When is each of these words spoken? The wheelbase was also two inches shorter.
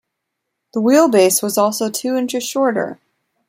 The 0.73 0.81
wheelbase 0.81 1.43
was 1.43 1.59
also 1.59 1.87
two 1.91 2.15
inches 2.17 2.43
shorter. 2.43 2.99